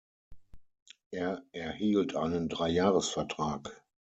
Er 1.11 1.43
erhielt 1.51 2.15
einen 2.15 2.49
Dreijahresvertrag. 2.49 3.83